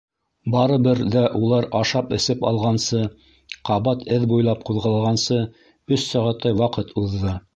Барыбер 0.53 1.01
ҙә 1.15 1.21
улар 1.39 1.67
ашап-эсеп 1.79 2.41
алғансы, 2.51 3.03
ҡабат 3.71 4.03
эҙ 4.17 4.27
буйлап 4.33 4.65
ҡуҙғалғансы 4.71 5.39
өс 5.99 6.09
сәғәттәй 6.15 6.61
ваҡыт 6.63 6.97
уҙҙы. 7.03 7.37